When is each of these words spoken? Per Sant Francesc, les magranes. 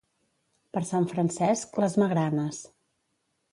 Per 0.77 0.81
Sant 0.91 1.05
Francesc, 1.11 1.79
les 1.85 1.99
magranes. 2.05 2.65